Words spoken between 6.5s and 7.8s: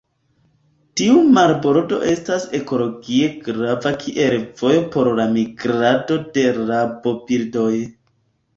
rabobirdoj.